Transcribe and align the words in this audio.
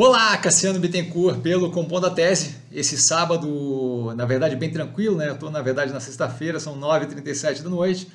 Olá, 0.00 0.36
Cassiano 0.38 0.78
Bittencourt, 0.78 1.40
pelo 1.40 1.70
Compondo 1.72 2.06
a 2.06 2.10
Tese. 2.10 2.54
Esse 2.70 2.96
sábado, 2.96 4.14
na 4.14 4.24
verdade, 4.24 4.54
bem 4.54 4.70
tranquilo, 4.70 5.16
né? 5.16 5.28
Eu 5.28 5.34
estou, 5.34 5.50
na 5.50 5.60
verdade, 5.60 5.92
na 5.92 5.98
sexta-feira, 5.98 6.60
são 6.60 6.78
9h37 6.78 7.62
da 7.62 7.68
noite, 7.68 8.06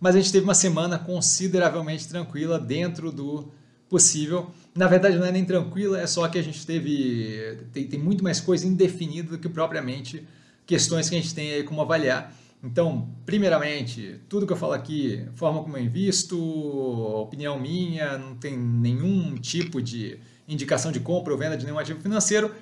mas 0.00 0.16
a 0.16 0.18
gente 0.18 0.32
teve 0.32 0.44
uma 0.44 0.54
semana 0.54 0.98
consideravelmente 0.98 2.08
tranquila 2.08 2.58
dentro 2.58 3.12
do 3.12 3.52
possível. 3.88 4.50
Na 4.74 4.88
verdade, 4.88 5.16
não 5.16 5.26
é 5.26 5.30
nem 5.30 5.44
tranquila, 5.44 6.00
é 6.00 6.06
só 6.06 6.26
que 6.28 6.38
a 6.38 6.42
gente 6.42 6.66
teve. 6.66 7.58
Tem, 7.72 7.86
tem 7.86 8.00
muito 8.00 8.24
mais 8.24 8.40
coisa 8.40 8.66
indefinida 8.66 9.30
do 9.30 9.38
que 9.38 9.48
propriamente 9.48 10.26
questões 10.66 11.08
que 11.08 11.16
a 11.16 11.20
gente 11.20 11.34
tem 11.34 11.52
aí 11.52 11.62
como 11.62 11.80
avaliar. 11.80 12.34
Então, 12.62 13.08
primeiramente, 13.24 14.20
tudo 14.28 14.46
que 14.46 14.52
eu 14.52 14.56
falo 14.56 14.72
aqui, 14.72 15.24
forma 15.34 15.62
como 15.62 15.76
eu 15.76 15.84
invisto, 15.84 16.36
opinião 16.36 17.58
minha, 17.58 18.18
não 18.18 18.34
tem 18.34 18.58
nenhum 18.58 19.36
tipo 19.36 19.80
de 19.80 20.18
indicação 20.48 20.90
de 20.90 20.98
compra 20.98 21.32
ou 21.32 21.38
venda 21.38 21.56
de 21.56 21.64
nenhum 21.64 21.78
ativo 21.78 22.00
financeiro. 22.00 22.52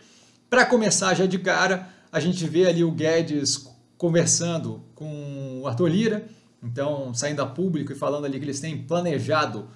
Para 0.50 0.66
começar 0.66 1.14
já 1.14 1.24
de 1.24 1.38
cara, 1.38 1.88
a 2.10 2.20
gente 2.20 2.46
vê 2.46 2.66
ali 2.66 2.82
o 2.82 2.90
Guedes 2.90 3.66
conversando 3.96 4.82
com 4.94 5.60
o 5.62 5.66
Arthur 5.66 5.88
Lira, 5.88 6.26
então 6.62 7.14
saindo 7.14 7.40
a 7.40 7.46
público 7.46 7.92
e 7.92 7.94
falando 7.94 8.24
ali 8.24 8.38
que 8.38 8.44
eles 8.44 8.60
têm 8.60 8.76
planejado 8.76 9.68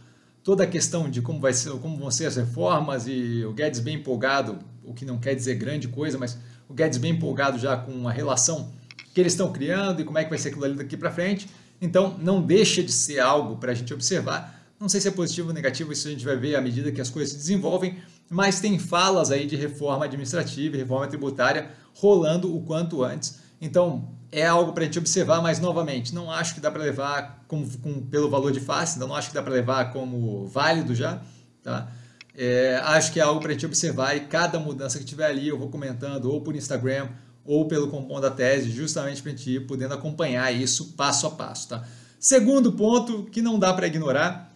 toda 0.43 0.65
a 0.65 0.67
questão 0.67 1.09
de 1.09 1.23
como, 1.23 1.41
vai 1.41 1.53
ser, 1.53 1.71
como 1.79 1.97
vão 1.97 2.11
ser 2.11 2.27
as 2.27 2.37
reformas 2.37 3.07
e 3.07 3.45
o 3.45 3.53
Guedes 3.53 3.81
bem 3.81 3.97
empolgado, 3.97 4.59
o 4.85 4.93
que 4.93 5.05
não 5.05 5.19
quer 5.19 5.35
dizer 5.35 5.55
grande 5.55 5.89
coisa, 5.89 6.19
mas 6.19 6.39
o 6.69 6.75
Guedes 6.75 6.99
bem 6.99 7.13
empolgado 7.13 7.59
já 7.59 7.77
com 7.77 8.09
a 8.09 8.13
relação 8.13 8.73
que 9.15 9.21
eles 9.21 9.33
estão 9.33 9.53
criando 9.53 10.01
e 10.01 10.05
como 10.05 10.19
é 10.19 10.25
que 10.25 10.31
vai 10.31 10.39
ser 10.39 10.49
aquilo 10.49 10.65
ali 10.65 10.75
daqui 10.75 10.97
para 10.97 11.11
frente. 11.11 11.49
Então, 11.81 12.17
não 12.19 12.43
deixa 12.43 12.83
de 12.83 12.93
ser 12.93 13.21
algo 13.21 13.57
para 13.57 13.73
a 13.73 13.75
gente 13.75 13.93
observar. 13.93 14.60
Não 14.81 14.89
sei 14.89 14.99
se 14.99 15.09
é 15.09 15.11
positivo 15.11 15.49
ou 15.49 15.55
negativo, 15.55 15.93
isso 15.93 16.09
a 16.09 16.11
gente 16.11 16.25
vai 16.25 16.37
ver 16.37 16.57
à 16.57 16.61
medida 16.61 16.91
que 16.91 17.03
as 17.03 17.11
coisas 17.11 17.33
se 17.33 17.37
desenvolvem, 17.37 17.99
mas 18.31 18.61
tem 18.61 18.79
falas 18.79 19.31
aí 19.31 19.45
de 19.45 19.55
reforma 19.55 20.07
administrativa 20.07 20.75
reforma 20.75 21.07
tributária 21.07 21.71
rolando 21.95 22.57
o 22.57 22.63
quanto 22.63 23.05
antes. 23.05 23.41
Então, 23.61 24.09
é 24.33 24.47
algo 24.47 24.73
para 24.73 24.85
a 24.85 24.87
gente 24.87 24.99
observar, 24.99 25.43
mas 25.43 25.61
novamente, 25.61 26.15
não 26.15 26.31
acho 26.31 26.55
que 26.55 26.61
dá 26.61 26.71
para 26.71 26.83
levar 26.83 27.45
como, 27.47 27.69
com, 27.79 28.01
pelo 28.07 28.31
valor 28.31 28.53
de 28.53 28.61
face, 28.61 28.97
então 28.97 29.07
não 29.07 29.15
acho 29.15 29.29
que 29.29 29.35
dá 29.35 29.43
para 29.43 29.53
levar 29.53 29.93
como 29.93 30.47
válido 30.47 30.95
já. 30.95 31.21
Tá? 31.63 31.93
É, 32.35 32.81
acho 32.85 33.13
que 33.13 33.21
é 33.21 33.23
algo 33.23 33.39
para 33.39 33.51
a 33.51 33.53
gente 33.53 33.67
observar 33.67 34.17
e 34.17 34.21
cada 34.21 34.59
mudança 34.59 34.99
que 34.99 35.05
tiver 35.05 35.27
ali 35.27 35.47
eu 35.47 35.59
vou 35.59 35.69
comentando 35.69 36.25
ou 36.27 36.41
por 36.41 36.57
Instagram 36.57 37.09
ou 37.45 37.69
pelo 37.69 37.89
Compondo 37.89 38.23
da 38.23 38.31
Tese, 38.31 38.71
justamente 38.71 39.21
para 39.21 39.33
a 39.33 39.37
gente 39.37 39.51
ir 39.51 39.67
podendo 39.67 39.93
acompanhar 39.93 40.51
isso 40.53 40.93
passo 40.93 41.27
a 41.27 41.31
passo. 41.33 41.69
Tá? 41.69 41.85
Segundo 42.19 42.73
ponto 42.73 43.25
que 43.25 43.43
não 43.43 43.59
dá 43.59 43.75
para 43.75 43.87
ignorar 43.87 44.50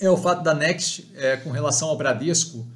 é 0.00 0.10
o 0.10 0.16
fato 0.16 0.42
da 0.42 0.54
Next, 0.54 1.10
é, 1.14 1.36
com 1.36 1.50
relação 1.50 1.88
ao 1.88 1.96
Bradesco, 1.96 2.66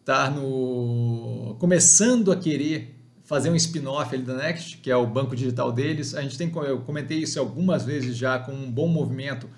estar 0.00 0.26
tá 0.26 0.30
no 0.30 1.56
começando 1.58 2.30
a 2.30 2.36
querer 2.36 2.94
fazer 3.24 3.50
um 3.50 3.56
spin-off 3.56 4.16
da 4.18 4.34
Next, 4.34 4.76
que 4.76 4.90
é 4.90 4.96
o 4.96 5.06
banco 5.06 5.34
digital 5.34 5.72
deles. 5.72 6.14
A 6.14 6.22
gente 6.22 6.38
tem, 6.38 6.52
eu 6.54 6.80
comentei 6.80 7.18
isso 7.18 7.40
algumas 7.40 7.82
vezes 7.82 8.16
já 8.16 8.38
com 8.38 8.52
um 8.52 8.70
bom 8.70 8.86
movimento, 8.86 9.48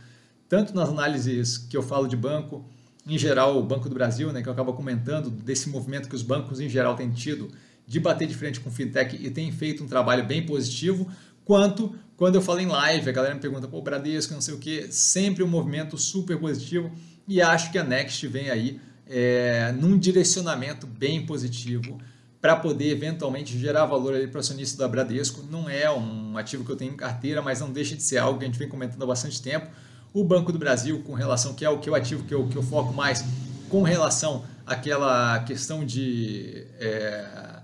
tanto 0.48 0.74
nas 0.74 0.88
análises 0.88 1.58
que 1.58 1.76
eu 1.76 1.82
falo 1.82 2.06
de 2.06 2.16
banco, 2.16 2.64
em 3.06 3.18
geral 3.18 3.58
o 3.58 3.62
Banco 3.62 3.88
do 3.88 3.94
Brasil, 3.94 4.32
né, 4.32 4.42
que 4.42 4.48
eu 4.48 4.52
acabo 4.52 4.72
comentando 4.72 5.28
desse 5.28 5.68
movimento 5.68 6.08
que 6.08 6.14
os 6.14 6.22
bancos 6.22 6.60
em 6.60 6.68
geral 6.68 6.94
têm 6.94 7.10
tido 7.10 7.50
de 7.86 7.98
bater 7.98 8.28
de 8.28 8.34
frente 8.34 8.60
com 8.60 8.70
fintech 8.70 9.16
e 9.16 9.30
têm 9.30 9.50
feito 9.50 9.82
um 9.82 9.86
trabalho 9.86 10.24
bem 10.24 10.44
positivo, 10.44 11.10
quanto 11.44 11.94
quando 12.18 12.34
eu 12.34 12.42
falo 12.42 12.58
em 12.58 12.66
live, 12.66 13.08
a 13.08 13.12
galera 13.12 13.32
me 13.32 13.40
pergunta, 13.40 13.68
pô, 13.68 13.80
Bradesco, 13.80 14.34
não 14.34 14.40
sei 14.40 14.52
o 14.52 14.58
que, 14.58 14.90
sempre 14.90 15.44
um 15.44 15.46
movimento 15.46 15.96
super 15.96 16.36
positivo 16.36 16.90
e 17.28 17.40
acho 17.40 17.70
que 17.70 17.78
a 17.78 17.84
Next 17.84 18.26
vem 18.26 18.50
aí 18.50 18.80
é, 19.06 19.70
num 19.78 19.96
direcionamento 19.96 20.84
bem 20.84 21.24
positivo 21.24 21.96
para 22.40 22.56
poder 22.56 22.90
eventualmente 22.90 23.56
gerar 23.56 23.86
valor 23.86 24.14
para 24.28 24.38
o 24.38 24.40
acionista 24.40 24.76
da 24.76 24.88
Bradesco. 24.88 25.44
Não 25.48 25.70
é 25.70 25.88
um 25.88 26.36
ativo 26.36 26.64
que 26.64 26.72
eu 26.72 26.76
tenho 26.76 26.92
em 26.92 26.96
carteira, 26.96 27.40
mas 27.40 27.60
não 27.60 27.70
deixa 27.70 27.94
de 27.94 28.02
ser 28.02 28.18
algo 28.18 28.40
que 28.40 28.44
a 28.44 28.48
gente 28.48 28.58
vem 28.58 28.68
comentando 28.68 29.02
há 29.04 29.06
bastante 29.06 29.40
tempo. 29.40 29.68
O 30.12 30.24
Banco 30.24 30.50
do 30.50 30.58
Brasil, 30.58 31.00
com 31.04 31.14
relação, 31.14 31.54
que 31.54 31.64
é 31.64 31.70
o 31.70 31.78
que 31.78 31.88
o 31.88 31.94
ativo 31.94 32.24
que 32.24 32.34
eu, 32.34 32.48
que 32.48 32.56
eu 32.56 32.62
foco 32.64 32.92
mais, 32.92 33.24
com 33.68 33.82
relação 33.82 34.44
àquela 34.66 35.38
questão 35.44 35.84
de 35.84 36.66
é, 36.80 37.57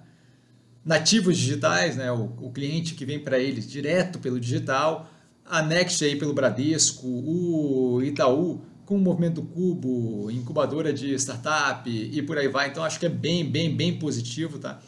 nativos 0.85 1.37
digitais, 1.37 1.97
né? 1.97 2.13
o, 2.13 2.33
o 2.41 2.51
cliente 2.53 2.95
que 2.95 3.05
vem 3.05 3.19
para 3.19 3.39
eles 3.39 3.69
direto 3.69 4.19
pelo 4.19 4.39
digital, 4.39 5.11
a 5.45 5.63
Next 5.63 6.05
aí 6.05 6.17
pelo 6.17 6.35
Bradesco, 6.35 7.07
o 7.07 8.03
Itaú 8.03 8.63
com 8.85 8.97
o 8.97 9.01
movimento 9.01 9.41
do 9.41 9.43
Cubo, 9.43 10.31
incubadora 10.31 10.93
de 10.93 11.15
startup 11.15 11.89
e 11.89 12.21
por 12.23 12.37
aí 12.37 12.49
vai. 12.49 12.69
Então 12.69 12.85
acho 12.85 13.01
que 13.01 13.07
é 13.07 13.11
bem, 13.11 13.49
bem, 13.51 13.75
bem 13.75 13.99
positivo, 13.99 14.59
tá? 14.59 14.79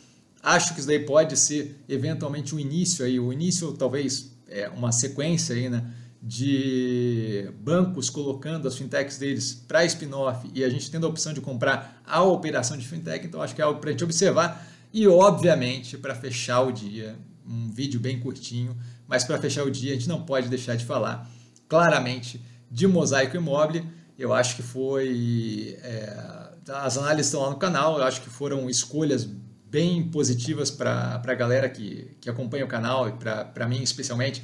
Acho 0.43 0.75
que 0.75 0.81
isso 0.81 0.89
daí 0.89 1.01
pode 1.01 1.37
ser 1.37 1.83
eventualmente 1.89 2.55
o 2.55 2.59
um 2.59 2.61
início 2.61 3.05
aí, 3.05 3.19
o 3.19 3.33
início 3.33 3.73
talvez 3.73 4.37
é 4.49 4.69
uma 4.69 4.93
sequência 4.93 5.55
aí, 5.55 5.69
né? 5.69 5.85
de 6.23 7.49
bancos 7.61 8.11
colocando 8.11 8.67
as 8.67 8.77
fintechs 8.77 9.17
deles 9.17 9.55
para 9.69 9.85
spin-off 9.85 10.51
e 10.53 10.65
a 10.65 10.69
gente 10.69 10.91
tendo 10.91 11.07
a 11.07 11.09
opção 11.09 11.33
de 11.33 11.41
comprar 11.41 12.03
a 12.05 12.21
operação 12.23 12.77
de 12.77 12.87
fintech, 12.87 13.25
então 13.25 13.41
acho 13.41 13.55
que 13.55 13.61
é 13.61 13.65
algo 13.65 13.79
para 13.79 13.91
a 13.91 13.93
gente 13.93 14.03
observar. 14.03 14.67
E, 14.97 15.07
obviamente, 15.07 15.99
para 15.99 16.15
fechar 16.15 16.63
o 16.63 16.73
dia, 16.73 17.19
um 17.47 17.69
vídeo 17.71 18.01
bem 18.01 18.19
curtinho, 18.19 18.75
mas 19.07 19.25
para 19.25 19.37
fechar 19.39 19.63
o 19.63 19.71
dia 19.71 19.91
a 19.91 19.95
gente 19.95 20.09
não 20.09 20.23
pode 20.23 20.49
deixar 20.49 20.75
de 20.75 20.87
falar 20.87 21.31
claramente 21.69 22.43
de 22.71 22.87
Mosaico 22.87 23.37
Imóvel. 23.37 23.85
Eu 24.19 24.33
acho 24.33 24.57
que 24.57 24.63
foi. 24.63 25.77
É, 25.83 26.49
as 26.71 26.97
análises 26.97 27.27
estão 27.27 27.43
lá 27.43 27.51
no 27.51 27.59
canal, 27.59 27.99
eu 27.99 28.05
acho 28.05 28.23
que 28.23 28.31
foram 28.31 28.71
escolhas 28.71 29.29
bem 29.71 30.09
positivas 30.09 30.71
para 30.71 31.23
a 31.23 31.35
galera 31.35 31.69
que, 31.69 32.17
que 32.19 32.31
acompanha 32.31 32.65
o 32.65 32.69
canal 32.69 33.07
e 33.07 33.13
para 33.13 33.69
mim 33.69 33.83
especialmente, 33.83 34.43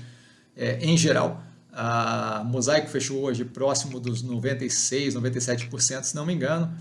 é, 0.55 0.85
em 0.85 0.99
geral. 0.99 1.43
A 1.73 2.45
Mosaico 2.45 2.91
fechou 2.91 3.23
hoje 3.23 3.43
próximo 3.43 3.99
dos 3.99 4.23
96, 4.23 5.15
97%, 5.15 6.03
se 6.03 6.15
não 6.15 6.27
me 6.27 6.35
engano. 6.35 6.77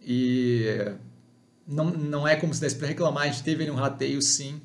E 0.00 0.94
não, 1.68 1.90
não 1.90 2.26
é 2.26 2.34
como 2.34 2.54
se 2.54 2.60
desse 2.60 2.76
para 2.76 2.88
reclamar, 2.88 3.24
a 3.24 3.26
gente 3.26 3.42
teve 3.42 3.70
um 3.70 3.74
rateio 3.74 4.22
sim, 4.22 4.60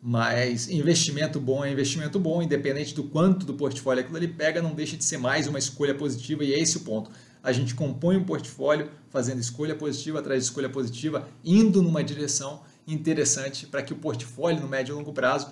mas 0.00 0.68
investimento 0.68 1.38
bom 1.38 1.64
é 1.64 1.70
investimento 1.70 2.18
bom, 2.18 2.42
independente 2.42 2.94
do 2.94 3.04
quanto 3.04 3.44
do 3.44 3.54
portfólio 3.54 4.02
aquilo 4.02 4.16
ele 4.16 4.28
pega, 4.28 4.62
não 4.62 4.74
deixa 4.74 4.96
de 4.96 5.04
ser 5.04 5.18
mais 5.18 5.46
uma 5.46 5.58
escolha 5.58 5.94
positiva 5.94 6.42
e 6.44 6.54
é 6.54 6.58
esse 6.58 6.78
o 6.78 6.80
ponto. 6.80 7.10
A 7.42 7.52
gente 7.52 7.74
compõe 7.74 8.16
um 8.16 8.24
portfólio 8.24 8.90
fazendo 9.10 9.38
escolha 9.38 9.74
positiva 9.74 10.18
atrás 10.20 10.42
de 10.42 10.48
escolha 10.48 10.68
positiva, 10.68 11.28
indo 11.44 11.82
numa 11.82 12.02
direção 12.02 12.62
interessante 12.86 13.66
para 13.66 13.82
que 13.82 13.92
o 13.92 13.96
portfólio 13.96 14.60
no 14.60 14.68
médio 14.68 14.92
e 14.92 14.96
longo 14.96 15.12
prazo 15.12 15.48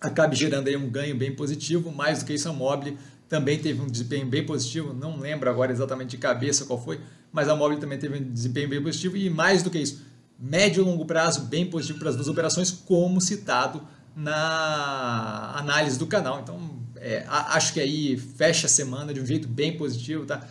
acabe 0.00 0.34
gerando 0.34 0.68
aí 0.68 0.76
um 0.76 0.88
ganho 0.88 1.16
bem 1.16 1.34
positivo, 1.34 1.92
mais 1.92 2.20
do 2.20 2.26
que 2.26 2.34
isso 2.34 2.48
a 2.48 2.52
Mobile 2.52 2.96
também 3.28 3.58
teve 3.58 3.80
um 3.80 3.86
desempenho 3.86 4.26
bem 4.26 4.44
positivo, 4.44 4.94
não 4.94 5.18
lembro 5.18 5.50
agora 5.50 5.70
exatamente 5.70 6.10
de 6.10 6.18
cabeça 6.18 6.64
qual 6.64 6.82
foi, 6.82 7.00
mas 7.30 7.48
a 7.48 7.54
Mobile 7.54 7.80
também 7.80 7.98
teve 7.98 8.18
um 8.18 8.32
desempenho 8.32 8.68
bem 8.68 8.82
positivo 8.82 9.16
e 9.16 9.28
mais 9.28 9.62
do 9.62 9.70
que 9.70 9.78
isso, 9.78 10.02
médio 10.38 10.82
e 10.82 10.84
longo 10.84 11.04
prazo 11.04 11.42
bem 11.42 11.68
positivo 11.68 11.98
para 11.98 12.10
as 12.10 12.16
duas 12.16 12.28
operações, 12.28 12.70
como 12.70 13.20
citado 13.20 13.82
na 14.14 15.54
análise 15.56 15.98
do 15.98 16.06
canal. 16.06 16.40
Então, 16.40 16.58
é, 16.96 17.24
acho 17.28 17.72
que 17.72 17.80
aí 17.80 18.16
fecha 18.16 18.66
a 18.66 18.70
semana 18.70 19.12
de 19.12 19.20
um 19.20 19.26
jeito 19.26 19.48
bem 19.48 19.76
positivo, 19.76 20.24
tá? 20.26 20.46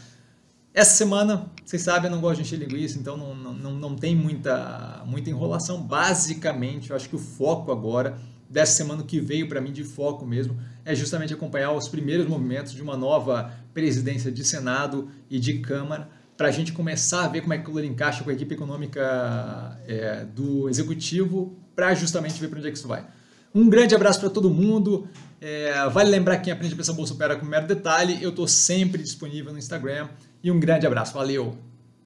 Essa 0.73 0.95
semana, 0.95 1.49
vocês 1.65 1.81
sabem, 1.81 2.09
eu 2.09 2.15
não 2.15 2.21
gosto 2.21 2.35
de 2.37 2.43
encher 2.43 2.59
linguiça, 2.59 2.99
então 2.99 3.17
não, 3.17 3.33
não, 3.33 3.73
não 3.73 3.95
tem 3.95 4.15
muita, 4.15 5.01
muita 5.05 5.29
enrolação. 5.29 5.81
Basicamente, 5.81 6.91
eu 6.91 6.95
acho 6.95 7.09
que 7.09 7.15
o 7.15 7.19
foco 7.19 7.71
agora, 7.71 8.17
dessa 8.47 8.73
semana 8.73 9.03
que 9.03 9.19
veio 9.19 9.49
para 9.49 9.59
mim 9.59 9.71
de 9.71 9.83
foco 9.83 10.25
mesmo, 10.25 10.55
é 10.85 10.93
justamente 10.93 11.33
acompanhar 11.33 11.71
os 11.71 11.87
primeiros 11.87 12.27
movimentos 12.27 12.73
de 12.73 12.81
uma 12.81 12.95
nova 12.95 13.51
presidência 13.73 14.31
de 14.31 14.45
Senado 14.45 15.09
e 15.29 15.39
de 15.39 15.59
Câmara 15.59 16.09
para 16.37 16.49
a 16.49 16.51
gente 16.51 16.71
começar 16.71 17.25
a 17.25 17.27
ver 17.27 17.41
como 17.41 17.53
é 17.53 17.57
que 17.57 17.63
aquilo 17.63 17.83
encaixa 17.83 18.23
com 18.23 18.29
a 18.29 18.33
equipe 18.33 18.53
econômica 18.53 19.81
é, 19.87 20.23
do 20.23 20.69
executivo, 20.69 21.57
para 21.75 21.93
justamente 21.95 22.39
ver 22.39 22.47
para 22.47 22.59
onde 22.59 22.67
é 22.67 22.71
que 22.71 22.77
isso 22.77 22.87
vai. 22.87 23.05
Um 23.53 23.67
grande 23.67 23.95
abraço 23.95 24.19
para 24.19 24.29
todo 24.29 24.49
mundo. 24.49 25.07
É, 25.41 25.89
vale 25.89 26.09
lembrar 26.11 26.37
que 26.37 26.45
quem 26.45 26.53
aprende 26.53 26.73
a 26.73 26.77
pensar 26.77 26.93
bolsa 26.93 27.13
opera 27.13 27.35
com 27.35 27.45
mero 27.45 27.65
detalhe. 27.65 28.21
Eu 28.21 28.29
estou 28.29 28.47
sempre 28.47 29.01
disponível 29.01 29.51
no 29.51 29.57
Instagram. 29.57 30.07
E 30.43 30.51
um 30.51 30.59
grande 30.59 30.85
abraço. 30.85 31.13
Valeu! 31.13 31.66